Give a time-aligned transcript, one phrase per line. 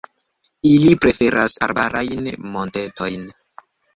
[0.69, 3.31] Ili preferas arbarajn montetojn.